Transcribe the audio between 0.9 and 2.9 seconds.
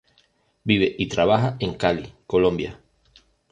y trabaja en Cali, Colombia